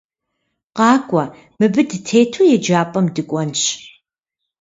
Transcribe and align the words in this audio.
Къакӏуэ, 0.77 1.23
мыбы 1.57 1.81
дытету 1.89 2.45
еджапӏэм 2.55 3.05
дыкӏуэнщ! 3.15 3.61